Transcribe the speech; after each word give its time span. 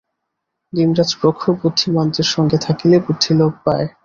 দিনরাত 0.73 1.09
প্রখর 1.19 1.51
বুদ্ধিমানদের 1.61 2.27
সঙ্গে 2.33 2.57
থাকিলে 2.57 2.97
বুদ্ধি 3.05 3.31
লোপ 3.39 3.53
পায়। 3.65 3.87